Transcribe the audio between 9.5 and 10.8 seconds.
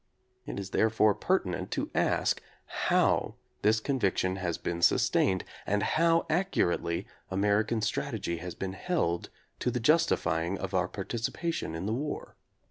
to the justifying of